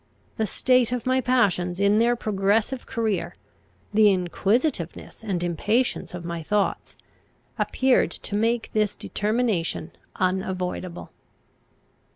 [0.37, 3.35] The state of my passions in their progressive career,
[3.93, 6.97] the inquisitiveness and impatience of my thoughts,
[7.59, 11.11] appeared to make this determination unavoidable.